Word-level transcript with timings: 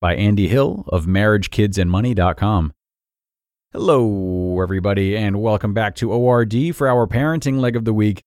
By 0.00 0.14
Andy 0.14 0.48
Hill 0.48 0.84
of 0.88 1.06
MarriageKidsAndMoney.com. 1.06 2.72
Hello, 3.72 4.60
everybody, 4.62 5.16
and 5.16 5.40
welcome 5.40 5.74
back 5.74 5.94
to 5.96 6.12
ORD 6.12 6.74
for 6.74 6.88
our 6.88 7.06
parenting 7.06 7.60
leg 7.60 7.76
of 7.76 7.84
the 7.84 7.94
week. 7.94 8.22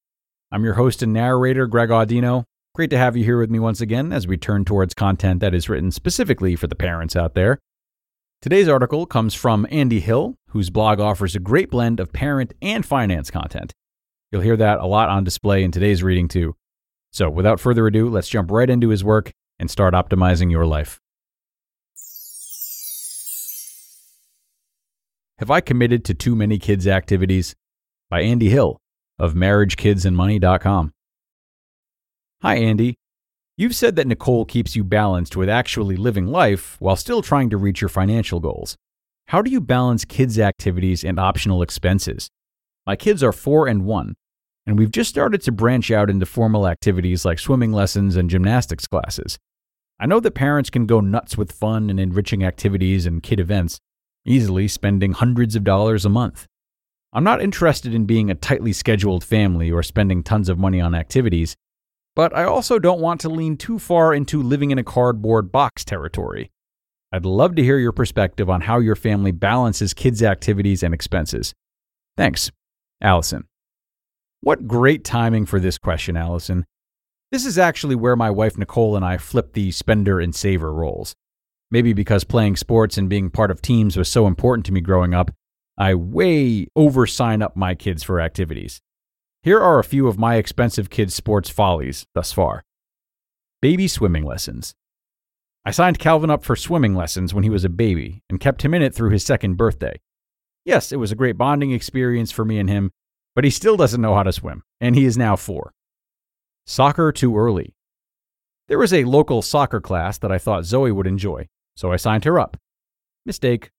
I'm 0.51 0.63
your 0.63 0.73
host 0.73 1.03
and 1.03 1.13
narrator, 1.13 1.67
Greg 1.67 1.89
Audino. 1.89 2.43
Great 2.73 2.89
to 2.89 2.97
have 2.97 3.15
you 3.15 3.23
here 3.23 3.37
with 3.39 3.49
me 3.49 3.59
once 3.59 3.81
again 3.81 4.11
as 4.11 4.27
we 4.27 4.37
turn 4.37 4.65
towards 4.65 4.93
content 4.93 5.41
that 5.41 5.53
is 5.53 5.69
written 5.69 5.91
specifically 5.91 6.55
for 6.55 6.67
the 6.67 6.75
parents 6.75 7.15
out 7.15 7.35
there. 7.35 7.59
Today's 8.41 8.67
article 8.67 9.05
comes 9.05 9.33
from 9.33 9.67
Andy 9.69 9.99
Hill, 9.99 10.35
whose 10.49 10.69
blog 10.69 10.99
offers 10.99 11.35
a 11.35 11.39
great 11.39 11.69
blend 11.69 11.99
of 11.99 12.13
parent 12.13 12.53
and 12.61 12.85
finance 12.85 13.29
content. 13.29 13.73
You'll 14.31 14.41
hear 14.41 14.57
that 14.57 14.79
a 14.79 14.85
lot 14.85 15.09
on 15.09 15.23
display 15.23 15.63
in 15.63 15.71
today's 15.71 16.03
reading, 16.03 16.27
too. 16.27 16.55
So, 17.11 17.29
without 17.29 17.59
further 17.59 17.85
ado, 17.87 18.07
let's 18.07 18.29
jump 18.29 18.49
right 18.49 18.69
into 18.69 18.89
his 18.89 19.03
work 19.03 19.31
and 19.59 19.69
start 19.69 19.93
optimizing 19.93 20.49
your 20.49 20.65
life. 20.65 20.99
Have 25.39 25.49
I 25.49 25.61
committed 25.61 26.03
to 26.03 26.13
too 26.13 26.35
many 26.35 26.59
kids' 26.59 26.85
activities? 26.85 27.55
By 28.09 28.19
Andy 28.23 28.49
Hill 28.49 28.77
of 29.17 29.35
MarriageKidsAndMoney.com. 29.35 30.91
Hi, 32.41 32.55
Andy. 32.55 32.97
You've 33.55 33.75
said 33.75 33.95
that 33.95 34.07
Nicole 34.07 34.43
keeps 34.43 34.75
you 34.75 34.83
balanced 34.83 35.37
with 35.37 35.47
actually 35.47 35.95
living 35.95 36.27
life 36.27 36.75
while 36.81 36.97
still 36.97 37.21
trying 37.21 37.49
to 37.51 37.57
reach 37.57 37.79
your 37.79 37.87
financial 37.87 38.41
goals. 38.41 38.75
How 39.27 39.41
do 39.41 39.49
you 39.49 39.61
balance 39.61 40.03
kids' 40.03 40.37
activities 40.37 41.05
and 41.05 41.17
optional 41.17 41.61
expenses? 41.61 42.29
My 42.85 42.97
kids 42.97 43.23
are 43.23 43.31
four 43.31 43.65
and 43.65 43.85
one, 43.85 44.15
and 44.65 44.77
we've 44.77 44.91
just 44.91 45.09
started 45.09 45.41
to 45.43 45.53
branch 45.53 45.89
out 45.89 46.09
into 46.09 46.25
formal 46.25 46.67
activities 46.67 47.23
like 47.23 47.39
swimming 47.39 47.71
lessons 47.71 48.17
and 48.17 48.29
gymnastics 48.29 48.87
classes. 48.87 49.39
I 50.01 50.05
know 50.05 50.19
that 50.19 50.31
parents 50.31 50.69
can 50.69 50.85
go 50.85 50.99
nuts 50.99 51.37
with 51.37 51.53
fun 51.53 51.89
and 51.89 51.97
enriching 51.97 52.43
activities 52.43 53.05
and 53.05 53.23
kid 53.23 53.39
events, 53.39 53.79
easily 54.29 54.67
spending 54.67 55.13
hundreds 55.13 55.55
of 55.55 55.63
dollars 55.63 56.05
a 56.05 56.09
month. 56.09 56.45
I'm 57.11 57.23
not 57.23 57.41
interested 57.41 57.93
in 57.93 58.05
being 58.05 58.29
a 58.29 58.35
tightly 58.35 58.71
scheduled 58.71 59.23
family 59.23 59.71
or 59.71 59.81
spending 59.81 60.21
tons 60.21 60.47
of 60.47 60.59
money 60.59 60.79
on 60.79 60.93
activities, 60.93 61.55
but 62.15 62.35
I 62.35 62.43
also 62.43 62.77
don't 62.77 63.01
want 63.01 63.21
to 63.21 63.29
lean 63.29 63.57
too 63.57 63.79
far 63.79 64.13
into 64.13 64.43
living 64.43 64.71
in 64.71 64.77
a 64.77 64.83
cardboard 64.83 65.51
box 65.51 65.83
territory. 65.83 66.51
I'd 67.11 67.25
love 67.25 67.55
to 67.55 67.63
hear 67.63 67.79
your 67.79 67.91
perspective 67.91 68.49
on 68.49 68.61
how 68.61 68.77
your 68.77 68.95
family 68.95 69.31
balances 69.31 69.95
kids' 69.95 70.21
activities 70.21 70.83
and 70.83 70.93
expenses. 70.93 71.55
Thanks, 72.15 72.51
Allison. 73.01 73.45
What 74.41 74.67
great 74.67 75.03
timing 75.03 75.47
for 75.47 75.59
this 75.59 75.79
question, 75.79 76.15
Allison. 76.15 76.65
This 77.31 77.45
is 77.45 77.57
actually 77.57 77.95
where 77.95 78.15
my 78.15 78.29
wife 78.29 78.57
Nicole 78.57 78.95
and 78.95 79.03
I 79.03 79.17
flip 79.17 79.53
the 79.53 79.71
spender 79.71 80.19
and 80.19 80.35
saver 80.35 80.71
roles. 80.71 81.15
Maybe 81.71 81.93
because 81.93 82.23
playing 82.23 82.55
sports 82.55 82.97
and 82.97 83.09
being 83.09 83.29
part 83.29 83.51
of 83.51 83.61
teams 83.61 83.95
was 83.95 84.09
so 84.09 84.25
important 84.25 84.65
to 84.65 84.71
me 84.71 84.81
growing 84.81 85.13
up, 85.13 85.31
I 85.77 85.93
way 85.93 86.67
over 86.75 87.05
sign 87.05 87.41
up 87.41 87.55
my 87.55 87.75
kids 87.75 88.03
for 88.03 88.19
activities. 88.19 88.81
Here 89.43 89.59
are 89.59 89.79
a 89.79 89.83
few 89.83 90.07
of 90.07 90.17
my 90.17 90.35
expensive 90.35 90.89
kids' 90.89 91.15
sports 91.15 91.49
follies 91.49 92.05
thus 92.13 92.31
far 92.31 92.63
Baby 93.61 93.87
swimming 93.87 94.23
lessons. 94.23 94.73
I 95.65 95.71
signed 95.71 95.99
Calvin 95.99 96.29
up 96.29 96.43
for 96.43 96.55
swimming 96.55 96.95
lessons 96.95 97.33
when 97.33 97.43
he 97.43 97.49
was 97.49 97.65
a 97.65 97.69
baby 97.69 98.23
and 98.29 98.39
kept 98.39 98.63
him 98.63 98.73
in 98.73 98.81
it 98.81 98.95
through 98.95 99.11
his 99.11 99.25
second 99.25 99.55
birthday. 99.55 99.99
Yes, 100.65 100.91
it 100.91 100.97
was 100.97 101.11
a 101.11 101.15
great 101.15 101.37
bonding 101.37 101.71
experience 101.71 102.31
for 102.31 102.45
me 102.45 102.57
and 102.57 102.69
him, 102.69 102.91
but 103.35 103.43
he 103.43 103.49
still 103.49 103.77
doesn't 103.77 104.01
know 104.01 104.15
how 104.15 104.23
to 104.23 104.31
swim, 104.31 104.63
and 104.81 104.95
he 104.95 105.05
is 105.05 105.17
now 105.17 105.35
four. 105.35 105.73
Soccer 106.65 107.11
too 107.11 107.37
early. 107.37 107.75
There 108.67 108.79
was 108.79 108.93
a 108.93 109.03
local 109.03 109.41
soccer 109.41 109.81
class 109.81 110.17
that 110.19 110.31
I 110.31 110.37
thought 110.37 110.65
Zoe 110.65 110.91
would 110.91 111.07
enjoy, 111.07 111.47
so 111.79 111.93
I 111.93 111.95
signed 111.95 112.25
her 112.25 112.37
up. 112.37 112.57
Mistake. 113.25 113.71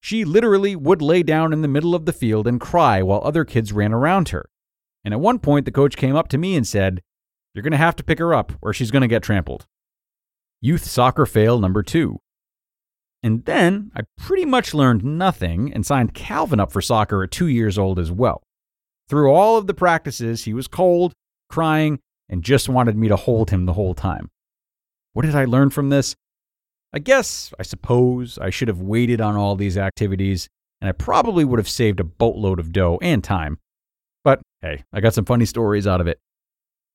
She 0.00 0.24
literally 0.24 0.74
would 0.74 1.02
lay 1.02 1.22
down 1.22 1.52
in 1.52 1.60
the 1.60 1.68
middle 1.68 1.94
of 1.94 2.06
the 2.06 2.12
field 2.12 2.46
and 2.46 2.58
cry 2.58 3.02
while 3.02 3.20
other 3.22 3.44
kids 3.44 3.74
ran 3.74 3.92
around 3.92 4.30
her. 4.30 4.48
And 5.04 5.12
at 5.12 5.20
one 5.20 5.38
point, 5.38 5.66
the 5.66 5.70
coach 5.70 5.96
came 5.96 6.16
up 6.16 6.28
to 6.28 6.38
me 6.38 6.56
and 6.56 6.66
said, 6.66 7.02
You're 7.52 7.62
going 7.62 7.72
to 7.72 7.76
have 7.76 7.94
to 7.96 8.04
pick 8.04 8.18
her 8.20 8.32
up 8.32 8.54
or 8.62 8.72
she's 8.72 8.90
going 8.90 9.02
to 9.02 9.08
get 9.08 9.22
trampled. 9.22 9.66
Youth 10.62 10.84
soccer 10.84 11.26
fail 11.26 11.58
number 11.58 11.82
two. 11.82 12.20
And 13.22 13.44
then 13.44 13.90
I 13.94 14.00
pretty 14.16 14.46
much 14.46 14.72
learned 14.72 15.04
nothing 15.04 15.74
and 15.74 15.84
signed 15.84 16.14
Calvin 16.14 16.58
up 16.58 16.72
for 16.72 16.80
soccer 16.80 17.22
at 17.22 17.30
two 17.30 17.48
years 17.48 17.76
old 17.76 17.98
as 17.98 18.10
well. 18.10 18.42
Through 19.10 19.30
all 19.30 19.58
of 19.58 19.66
the 19.66 19.74
practices, 19.74 20.44
he 20.44 20.54
was 20.54 20.68
cold, 20.68 21.12
crying, 21.50 22.00
and 22.30 22.42
just 22.42 22.70
wanted 22.70 22.96
me 22.96 23.08
to 23.08 23.16
hold 23.16 23.50
him 23.50 23.66
the 23.66 23.74
whole 23.74 23.94
time. 23.94 24.30
What 25.12 25.26
did 25.26 25.34
I 25.34 25.44
learn 25.44 25.68
from 25.68 25.90
this? 25.90 26.16
I 26.92 26.98
guess, 26.98 27.54
I 27.58 27.62
suppose, 27.62 28.38
I 28.38 28.50
should 28.50 28.68
have 28.68 28.80
waited 28.80 29.20
on 29.20 29.36
all 29.36 29.56
these 29.56 29.78
activities, 29.78 30.48
and 30.80 30.88
I 30.88 30.92
probably 30.92 31.44
would 31.44 31.58
have 31.58 31.68
saved 31.68 32.00
a 32.00 32.04
boatload 32.04 32.58
of 32.58 32.72
dough 32.72 32.98
and 33.00 33.24
time. 33.24 33.58
But 34.24 34.40
hey, 34.60 34.84
I 34.92 35.00
got 35.00 35.14
some 35.14 35.24
funny 35.24 35.46
stories 35.46 35.86
out 35.86 36.00
of 36.00 36.06
it. 36.06 36.18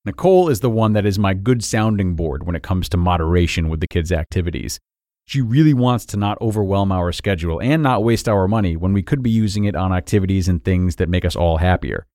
Nicole 0.06 0.50
is 0.50 0.60
the 0.60 0.70
one 0.70 0.94
that 0.94 1.06
is 1.06 1.18
my 1.18 1.34
good 1.34 1.64
sounding 1.64 2.16
board 2.16 2.46
when 2.46 2.56
it 2.56 2.64
comes 2.64 2.88
to 2.90 2.98
moderation 2.98 3.70
with 3.70 3.80
the 3.80 3.88
kids' 3.88 4.12
activities. 4.12 4.80
She 5.26 5.42
really 5.42 5.74
wants 5.74 6.06
to 6.08 6.18
not 6.18 6.40
overwhelm 6.40 6.92
our 6.92 7.12
schedule 7.12 7.60
and 7.60 7.84
not 7.84 8.04
waste 8.04 8.30
our 8.30 8.48
money 8.48 8.78
when 8.78 8.94
we 8.94 9.04
could 9.04 9.22
be 9.22 9.30
using 9.30 9.66
it 9.66 9.76
on 9.76 9.92
activities 9.92 10.48
and 10.48 10.64
things 10.64 10.96
that 10.96 11.10
make 11.10 11.26
us 11.26 11.36
all 11.36 11.58
happier. 11.58 12.06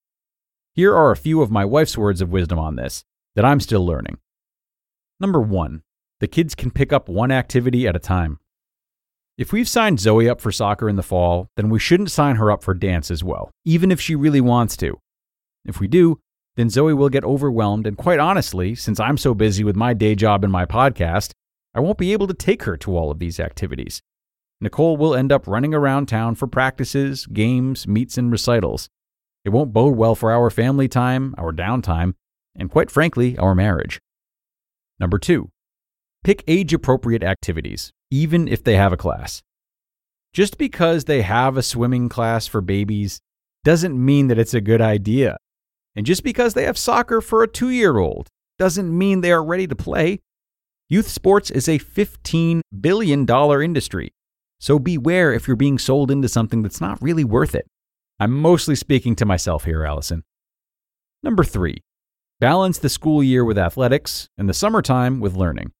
Here 0.75 0.97
are 0.97 1.11
a 1.11 1.17
few 1.17 1.43
of 1.43 1.51
my 1.51 1.67
wife's 1.67 1.99
words 1.99 2.23
of 2.23 2.31
wisdom 2.31 2.59
on 2.59 2.77
this 2.77 3.05
that 3.35 3.45
I'm 3.45 3.61
still 3.61 3.85
learning. 3.85 4.19
Number 5.21 5.41
one, 5.41 5.83
the 6.23 6.29
kids 6.29 6.55
can 6.55 6.71
pick 6.71 6.93
up 6.93 7.09
one 7.09 7.33
activity 7.33 7.89
at 7.89 7.97
a 7.97 7.99
time. 7.99 8.39
If 9.37 9.53
we've 9.53 9.69
signed 9.69 9.99
Zoe 9.99 10.29
up 10.29 10.41
for 10.41 10.53
soccer 10.53 10.89
in 10.89 10.95
the 10.95 11.03
fall, 11.03 11.49
then 11.57 11.69
we 11.69 11.81
shouldn't 11.81 12.13
sign 12.13 12.37
her 12.37 12.49
up 12.49 12.63
for 12.63 12.75
dance 12.75 13.11
as 13.11 13.25
well, 13.25 13.51
even 13.65 13.91
if 13.91 14.01
she 14.01 14.15
really 14.15 14.41
wants 14.41 14.77
to. 14.77 15.01
If 15.65 15.81
we 15.81 15.89
do, 15.89 16.21
then 16.55 16.71
Zoe 16.71 16.95
will 16.95 17.09
get 17.09 17.25
overwhelmed, 17.25 17.89
and 17.89 17.97
quite 17.97 18.21
honestly, 18.21 18.77
since 18.77 19.01
I'm 19.01 19.19
so 19.19 19.35
busy 19.35 19.65
with 19.65 19.75
my 19.75 19.95
day 19.95 20.15
job 20.15 20.45
and 20.45 20.53
my 20.53 20.65
podcast, 20.65 21.33
I 21.75 21.81
won't 21.81 21.99
be 21.99 22.13
able 22.13 22.29
to 22.29 22.35
take 22.35 22.63
her 22.63 22.77
to 22.77 22.97
all 22.97 23.11
of 23.11 23.19
these 23.19 23.41
activities. 23.41 24.01
Nicole 24.61 24.97
will 24.97 25.17
end 25.17 25.33
up 25.33 25.49
running 25.49 25.75
around 25.75 26.07
town 26.07 26.37
for 26.37 26.47
practices, 26.47 27.27
games, 27.27 27.89
meets, 27.89 28.17
and 28.17 28.31
recitals. 28.31 28.89
It 29.45 29.49
won't 29.49 29.73
bode 29.73 29.97
well 29.97 30.15
for 30.15 30.31
our 30.31 30.51
family 30.51 30.87
time, 30.87 31.35
our 31.37 31.51
downtime, 31.51 32.15
and 32.55 32.71
quite 32.71 32.93
frankly, 32.93 33.37
our 33.39 33.57
marriage. 33.57 33.99
Number 35.01 35.19
two, 35.19 35.51
Pick 36.25 36.45
age 36.47 36.73
appropriate 36.73 37.25
activities, 37.25 37.93
even 38.11 38.47
if 38.47 38.63
they 38.63 38.77
have 38.77 38.93
a 38.93 38.97
class. 38.97 39.43
Just 40.33 40.57
because 40.57 41.05
they 41.05 41.23
have 41.23 41.57
a 41.57 41.63
swimming 41.63 42.09
class 42.09 42.47
for 42.47 42.61
babies 42.61 43.21
doesn't 43.65 44.03
mean 44.03 44.29
that 44.29 44.39
it's 44.39 44.55
a 44.55 44.61
good 44.61 44.81
idea. 44.81 45.37
And 45.97 46.07
just 46.07 46.23
because 46.23 46.55
they 46.55 46.65
have 46.65 46.79
soccer 46.79 47.21
for 47.21 47.43
a 47.43 47.49
two 47.49 47.71
year 47.71 47.99
old 47.99 48.29
doesn't 48.57 48.97
mean 48.97 49.21
they 49.21 49.33
are 49.33 49.45
ready 49.45 49.67
to 49.67 49.75
play. 49.75 50.21
Youth 50.89 51.09
sports 51.09 51.51
is 51.51 51.69
a 51.69 51.79
$15 51.79 52.61
billion 52.81 53.29
industry, 53.29 54.13
so 54.61 54.79
beware 54.79 55.33
if 55.33 55.49
you're 55.49 55.57
being 55.57 55.79
sold 55.79 56.11
into 56.11 56.29
something 56.29 56.63
that's 56.63 56.81
not 56.81 57.03
really 57.03 57.25
worth 57.25 57.55
it. 57.55 57.67
I'm 58.21 58.33
mostly 58.33 58.77
speaking 58.77 59.17
to 59.17 59.27
myself 59.27 59.65
here, 59.65 59.85
Allison. 59.85 60.23
Number 61.23 61.45
three, 61.45 61.83
balance 62.41 62.79
the 62.79 62.89
school 62.89 63.23
year 63.23 63.45
with 63.45 63.59
athletics 63.59 64.29
and 64.39 64.49
the 64.49 64.55
summertime 64.55 65.19
with 65.19 65.35
learning. 65.35 65.73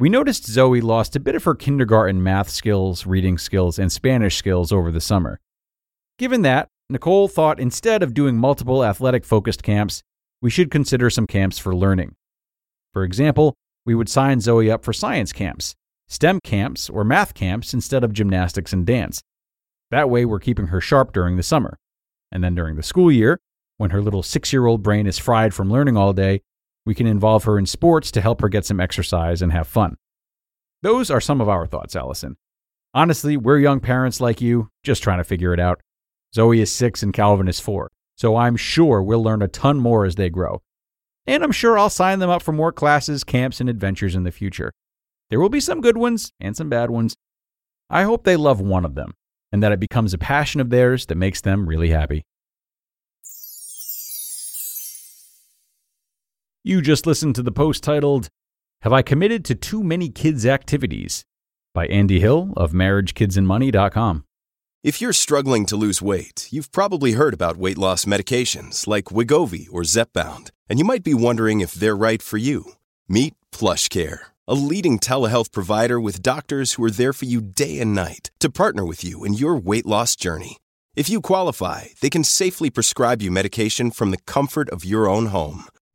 We 0.00 0.08
noticed 0.08 0.46
Zoe 0.46 0.80
lost 0.80 1.16
a 1.16 1.20
bit 1.20 1.34
of 1.34 1.42
her 1.42 1.56
kindergarten 1.56 2.22
math 2.22 2.50
skills, 2.50 3.04
reading 3.04 3.36
skills, 3.36 3.80
and 3.80 3.90
Spanish 3.90 4.36
skills 4.36 4.70
over 4.70 4.92
the 4.92 5.00
summer. 5.00 5.40
Given 6.20 6.42
that, 6.42 6.68
Nicole 6.88 7.26
thought 7.26 7.58
instead 7.58 8.04
of 8.04 8.14
doing 8.14 8.36
multiple 8.36 8.84
athletic 8.84 9.24
focused 9.24 9.64
camps, 9.64 10.04
we 10.40 10.50
should 10.50 10.70
consider 10.70 11.10
some 11.10 11.26
camps 11.26 11.58
for 11.58 11.74
learning. 11.74 12.14
For 12.92 13.02
example, 13.02 13.56
we 13.84 13.96
would 13.96 14.08
sign 14.08 14.40
Zoe 14.40 14.70
up 14.70 14.84
for 14.84 14.92
science 14.92 15.32
camps, 15.32 15.74
STEM 16.06 16.38
camps, 16.44 16.88
or 16.88 17.02
math 17.02 17.34
camps 17.34 17.74
instead 17.74 18.04
of 18.04 18.12
gymnastics 18.12 18.72
and 18.72 18.86
dance. 18.86 19.20
That 19.90 20.08
way, 20.08 20.24
we're 20.24 20.38
keeping 20.38 20.68
her 20.68 20.80
sharp 20.80 21.12
during 21.12 21.36
the 21.36 21.42
summer. 21.42 21.76
And 22.30 22.44
then 22.44 22.54
during 22.54 22.76
the 22.76 22.84
school 22.84 23.10
year, 23.10 23.40
when 23.78 23.90
her 23.90 24.00
little 24.00 24.22
six 24.22 24.52
year 24.52 24.66
old 24.66 24.84
brain 24.84 25.08
is 25.08 25.18
fried 25.18 25.54
from 25.54 25.72
learning 25.72 25.96
all 25.96 26.12
day, 26.12 26.42
we 26.86 26.94
can 26.94 27.06
involve 27.06 27.44
her 27.44 27.58
in 27.58 27.66
sports 27.66 28.10
to 28.12 28.20
help 28.20 28.40
her 28.40 28.48
get 28.48 28.64
some 28.64 28.80
exercise 28.80 29.42
and 29.42 29.52
have 29.52 29.68
fun. 29.68 29.96
Those 30.82 31.10
are 31.10 31.20
some 31.20 31.40
of 31.40 31.48
our 31.48 31.66
thoughts, 31.66 31.96
Allison. 31.96 32.36
Honestly, 32.94 33.36
we're 33.36 33.58
young 33.58 33.80
parents 33.80 34.20
like 34.20 34.40
you, 34.40 34.68
just 34.82 35.02
trying 35.02 35.18
to 35.18 35.24
figure 35.24 35.52
it 35.52 35.60
out. 35.60 35.80
Zoe 36.34 36.60
is 36.60 36.72
six 36.72 37.02
and 37.02 37.12
Calvin 37.12 37.48
is 37.48 37.60
four, 37.60 37.90
so 38.16 38.36
I'm 38.36 38.56
sure 38.56 39.02
we'll 39.02 39.22
learn 39.22 39.42
a 39.42 39.48
ton 39.48 39.78
more 39.78 40.04
as 40.04 40.14
they 40.14 40.30
grow. 40.30 40.60
And 41.26 41.44
I'm 41.44 41.52
sure 41.52 41.78
I'll 41.78 41.90
sign 41.90 42.20
them 42.20 42.30
up 42.30 42.42
for 42.42 42.52
more 42.52 42.72
classes, 42.72 43.24
camps, 43.24 43.60
and 43.60 43.68
adventures 43.68 44.14
in 44.14 44.22
the 44.22 44.32
future. 44.32 44.72
There 45.30 45.40
will 45.40 45.50
be 45.50 45.60
some 45.60 45.80
good 45.80 45.98
ones 45.98 46.32
and 46.40 46.56
some 46.56 46.70
bad 46.70 46.90
ones. 46.90 47.14
I 47.90 48.04
hope 48.04 48.24
they 48.24 48.36
love 48.36 48.60
one 48.60 48.84
of 48.84 48.94
them 48.94 49.12
and 49.52 49.62
that 49.62 49.72
it 49.72 49.80
becomes 49.80 50.14
a 50.14 50.18
passion 50.18 50.60
of 50.60 50.70
theirs 50.70 51.06
that 51.06 51.16
makes 51.16 51.40
them 51.40 51.68
really 51.68 51.90
happy. 51.90 52.24
You 56.64 56.82
just 56.82 57.06
listened 57.06 57.36
to 57.36 57.42
the 57.42 57.52
post 57.52 57.84
titled, 57.84 58.28
Have 58.82 58.92
I 58.92 59.02
Committed 59.02 59.44
to 59.44 59.54
Too 59.54 59.84
Many 59.84 60.08
Kids 60.08 60.44
Activities? 60.44 61.24
by 61.72 61.86
Andy 61.86 62.18
Hill 62.18 62.52
of 62.56 62.72
MarriageKidsAndMoney.com. 62.72 64.24
If 64.82 65.00
you're 65.00 65.12
struggling 65.12 65.66
to 65.66 65.76
lose 65.76 66.02
weight, 66.02 66.48
you've 66.50 66.72
probably 66.72 67.12
heard 67.12 67.32
about 67.32 67.56
weight 67.56 67.78
loss 67.78 68.06
medications 68.06 68.88
like 68.88 69.04
Wegovy 69.04 69.68
or 69.70 69.82
Zepbound, 69.82 70.50
and 70.68 70.80
you 70.80 70.84
might 70.84 71.04
be 71.04 71.14
wondering 71.14 71.60
if 71.60 71.74
they're 71.74 71.96
right 71.96 72.20
for 72.20 72.38
you. 72.38 72.72
Meet 73.08 73.34
PlushCare, 73.52 74.18
a 74.48 74.54
leading 74.54 74.98
telehealth 74.98 75.52
provider 75.52 76.00
with 76.00 76.22
doctors 76.22 76.72
who 76.72 76.82
are 76.82 76.90
there 76.90 77.12
for 77.12 77.26
you 77.26 77.40
day 77.40 77.78
and 77.78 77.94
night 77.94 78.32
to 78.40 78.50
partner 78.50 78.84
with 78.84 79.04
you 79.04 79.24
in 79.24 79.34
your 79.34 79.56
weight 79.56 79.86
loss 79.86 80.16
journey. 80.16 80.56
If 80.96 81.08
you 81.08 81.20
qualify, 81.20 81.84
they 82.00 82.10
can 82.10 82.24
safely 82.24 82.68
prescribe 82.68 83.22
you 83.22 83.30
medication 83.30 83.92
from 83.92 84.10
the 84.10 84.24
comfort 84.26 84.68
of 84.70 84.84
your 84.84 85.08
own 85.08 85.26
home. 85.26 85.64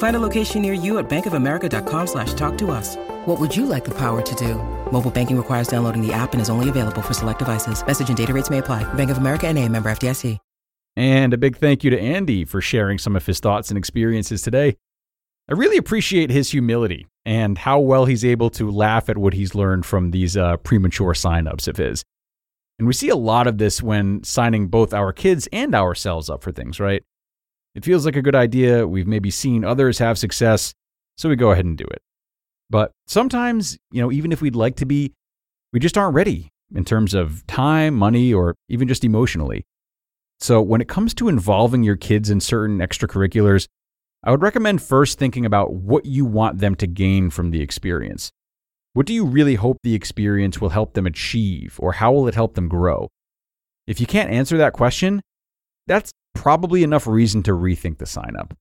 Find 0.00 0.16
a 0.16 0.20
location 0.20 0.62
near 0.62 0.72
you 0.72 0.98
at 0.98 1.10
bankofamerica.com 1.10 2.06
slash 2.06 2.32
talk 2.32 2.56
to 2.58 2.70
us. 2.70 2.96
What 3.26 3.38
would 3.38 3.54
you 3.54 3.66
like 3.66 3.84
the 3.84 3.90
power 3.90 4.22
to 4.22 4.34
do? 4.34 4.54
Mobile 4.90 5.10
banking 5.10 5.36
requires 5.36 5.68
downloading 5.68 6.00
the 6.00 6.12
app 6.12 6.32
and 6.32 6.40
is 6.40 6.48
only 6.48 6.70
available 6.70 7.02
for 7.02 7.12
select 7.12 7.38
devices. 7.38 7.86
Message 7.86 8.08
and 8.08 8.16
data 8.16 8.32
rates 8.32 8.48
may 8.48 8.58
apply. 8.58 8.82
Bank 8.94 9.10
of 9.10 9.18
America 9.18 9.46
and 9.46 9.58
a 9.58 9.68
member 9.68 9.90
FDIC. 9.90 10.38
And 10.96 11.34
a 11.34 11.38
big 11.38 11.56
thank 11.56 11.84
you 11.84 11.90
to 11.90 12.00
Andy 12.00 12.46
for 12.46 12.62
sharing 12.62 12.96
some 12.96 13.14
of 13.14 13.26
his 13.26 13.40
thoughts 13.40 13.68
and 13.70 13.76
experiences 13.76 14.40
today. 14.40 14.76
I 15.50 15.52
really 15.52 15.76
appreciate 15.76 16.30
his 16.30 16.50
humility 16.50 17.06
and 17.26 17.58
how 17.58 17.78
well 17.78 18.06
he's 18.06 18.24
able 18.24 18.48
to 18.50 18.70
laugh 18.70 19.10
at 19.10 19.18
what 19.18 19.34
he's 19.34 19.54
learned 19.54 19.84
from 19.84 20.12
these 20.12 20.34
uh, 20.34 20.56
premature 20.56 21.12
signups 21.12 21.68
of 21.68 21.76
his. 21.76 22.04
And 22.78 22.86
we 22.86 22.94
see 22.94 23.10
a 23.10 23.16
lot 23.16 23.46
of 23.46 23.58
this 23.58 23.82
when 23.82 24.24
signing 24.24 24.68
both 24.68 24.94
our 24.94 25.12
kids 25.12 25.46
and 25.52 25.74
ourselves 25.74 26.30
up 26.30 26.42
for 26.42 26.52
things, 26.52 26.80
right? 26.80 27.02
It 27.74 27.84
feels 27.84 28.04
like 28.04 28.16
a 28.16 28.22
good 28.22 28.34
idea. 28.34 28.86
We've 28.86 29.06
maybe 29.06 29.30
seen 29.30 29.64
others 29.64 29.98
have 29.98 30.18
success, 30.18 30.74
so 31.16 31.28
we 31.28 31.36
go 31.36 31.52
ahead 31.52 31.64
and 31.64 31.78
do 31.78 31.84
it. 31.84 32.02
But 32.68 32.92
sometimes, 33.06 33.78
you 33.90 34.00
know, 34.00 34.12
even 34.12 34.32
if 34.32 34.42
we'd 34.42 34.56
like 34.56 34.76
to 34.76 34.86
be, 34.86 35.12
we 35.72 35.80
just 35.80 35.98
aren't 35.98 36.14
ready 36.14 36.50
in 36.74 36.84
terms 36.84 37.14
of 37.14 37.46
time, 37.46 37.94
money, 37.94 38.32
or 38.32 38.54
even 38.68 38.88
just 38.88 39.04
emotionally. 39.04 39.64
So 40.40 40.60
when 40.62 40.80
it 40.80 40.88
comes 40.88 41.14
to 41.14 41.28
involving 41.28 41.82
your 41.82 41.96
kids 41.96 42.30
in 42.30 42.40
certain 42.40 42.78
extracurriculars, 42.78 43.66
I 44.24 44.30
would 44.30 44.42
recommend 44.42 44.82
first 44.82 45.18
thinking 45.18 45.46
about 45.46 45.72
what 45.72 46.06
you 46.06 46.24
want 46.24 46.58
them 46.58 46.74
to 46.76 46.86
gain 46.86 47.30
from 47.30 47.50
the 47.50 47.62
experience. 47.62 48.30
What 48.92 49.06
do 49.06 49.14
you 49.14 49.24
really 49.24 49.54
hope 49.54 49.78
the 49.82 49.94
experience 49.94 50.60
will 50.60 50.70
help 50.70 50.94
them 50.94 51.06
achieve, 51.06 51.76
or 51.78 51.92
how 51.92 52.12
will 52.12 52.26
it 52.26 52.34
help 52.34 52.54
them 52.54 52.68
grow? 52.68 53.08
If 53.86 54.00
you 54.00 54.06
can't 54.06 54.30
answer 54.30 54.56
that 54.58 54.72
question, 54.72 55.22
that's 55.86 56.12
probably 56.40 56.82
enough 56.82 57.06
reason 57.06 57.42
to 57.42 57.50
rethink 57.50 57.98
the 57.98 58.06
sign 58.06 58.34
up. 58.34 58.56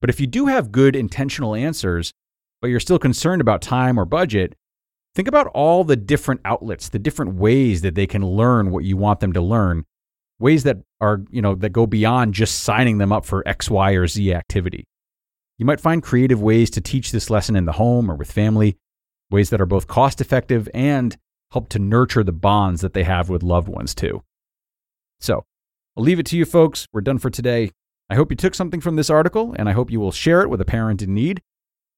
But 0.00 0.10
if 0.10 0.18
you 0.18 0.26
do 0.26 0.46
have 0.46 0.72
good 0.72 0.96
intentional 0.96 1.54
answers, 1.54 2.12
but 2.60 2.70
you're 2.70 2.80
still 2.80 2.98
concerned 2.98 3.40
about 3.40 3.62
time 3.62 4.00
or 4.00 4.04
budget, 4.04 4.56
think 5.14 5.28
about 5.28 5.46
all 5.54 5.84
the 5.84 5.94
different 5.94 6.40
outlets, 6.44 6.88
the 6.88 6.98
different 6.98 7.36
ways 7.36 7.82
that 7.82 7.94
they 7.94 8.08
can 8.08 8.26
learn 8.26 8.72
what 8.72 8.82
you 8.82 8.96
want 8.96 9.20
them 9.20 9.32
to 9.32 9.40
learn, 9.40 9.84
ways 10.40 10.64
that 10.64 10.78
are, 11.00 11.22
you 11.30 11.40
know, 11.40 11.54
that 11.54 11.68
go 11.70 11.86
beyond 11.86 12.34
just 12.34 12.64
signing 12.64 12.98
them 12.98 13.12
up 13.12 13.24
for 13.24 13.46
X, 13.46 13.70
Y, 13.70 13.92
or 13.92 14.08
Z 14.08 14.34
activity. 14.34 14.84
You 15.56 15.66
might 15.66 15.80
find 15.80 16.02
creative 16.02 16.42
ways 16.42 16.68
to 16.70 16.80
teach 16.80 17.12
this 17.12 17.30
lesson 17.30 17.54
in 17.54 17.64
the 17.64 17.72
home 17.72 18.10
or 18.10 18.16
with 18.16 18.32
family, 18.32 18.76
ways 19.30 19.50
that 19.50 19.60
are 19.60 19.66
both 19.66 19.86
cost 19.86 20.20
effective 20.20 20.68
and 20.74 21.16
help 21.52 21.68
to 21.68 21.78
nurture 21.78 22.24
the 22.24 22.32
bonds 22.32 22.80
that 22.80 22.92
they 22.92 23.04
have 23.04 23.28
with 23.28 23.44
loved 23.44 23.68
ones 23.68 23.94
too. 23.94 24.24
So, 25.20 25.46
I'll 25.96 26.04
leave 26.04 26.18
it 26.18 26.26
to 26.26 26.36
you 26.36 26.44
folks. 26.44 26.86
We're 26.92 27.02
done 27.02 27.18
for 27.18 27.30
today. 27.30 27.70
I 28.10 28.16
hope 28.16 28.30
you 28.30 28.36
took 28.36 28.54
something 28.54 28.80
from 28.80 28.96
this 28.96 29.10
article, 29.10 29.54
and 29.58 29.68
I 29.68 29.72
hope 29.72 29.90
you 29.90 30.00
will 30.00 30.12
share 30.12 30.42
it 30.42 30.50
with 30.50 30.60
a 30.60 30.64
parent 30.64 31.02
in 31.02 31.14
need. 31.14 31.40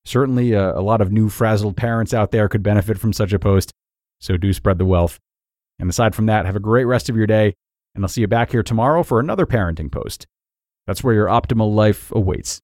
Certainly, 0.04 0.54
uh, 0.54 0.78
a 0.78 0.82
lot 0.82 1.00
of 1.00 1.10
new 1.10 1.28
frazzled 1.28 1.76
parents 1.76 2.14
out 2.14 2.30
there 2.30 2.48
could 2.48 2.62
benefit 2.62 2.98
from 2.98 3.12
such 3.12 3.32
a 3.32 3.38
post, 3.38 3.72
so 4.20 4.36
do 4.36 4.52
spread 4.52 4.78
the 4.78 4.84
wealth. 4.84 5.18
And 5.78 5.90
aside 5.90 6.14
from 6.14 6.26
that, 6.26 6.46
have 6.46 6.56
a 6.56 6.60
great 6.60 6.84
rest 6.84 7.08
of 7.08 7.16
your 7.16 7.26
day, 7.26 7.54
and 7.94 8.04
I'll 8.04 8.08
see 8.08 8.20
you 8.20 8.28
back 8.28 8.52
here 8.52 8.62
tomorrow 8.62 9.02
for 9.02 9.18
another 9.18 9.46
parenting 9.46 9.90
post. 9.90 10.26
That's 10.86 11.02
where 11.02 11.14
your 11.14 11.26
optimal 11.26 11.74
life 11.74 12.12
awaits. 12.12 12.60